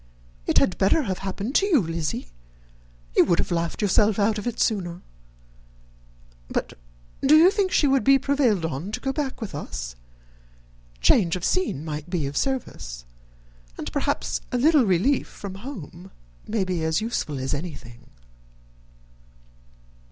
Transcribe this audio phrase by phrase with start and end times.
[0.47, 2.29] It had better have happened to you, Lizzy;
[3.15, 5.03] you would have laughed yourself out of it sooner.
[6.47, 6.73] But
[7.21, 9.95] do you think she would be prevailed on to go back with us?
[11.01, 13.05] Change of scene might be of service
[13.77, 16.09] and perhaps a little relief from home
[16.47, 18.09] may be as useful as anything."